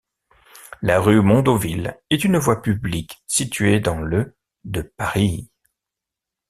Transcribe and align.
La 0.81 0.99
rue 0.99 1.21
Mondonville 1.21 1.95
est 2.09 2.23
une 2.23 2.39
voie 2.39 2.63
publique 2.63 3.21
située 3.27 3.79
dans 3.79 3.99
le 4.01 4.35
de 4.63 4.81
Paris. 4.81 5.47